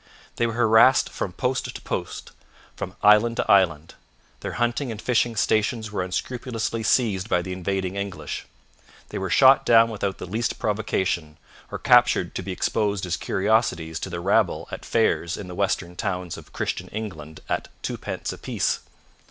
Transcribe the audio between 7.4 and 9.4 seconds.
the invading English. They were